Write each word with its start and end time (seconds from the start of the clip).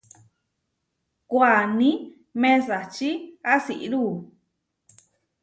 Waní 1.35 1.91
mesačí 2.41 3.11
asirú. 3.53 4.05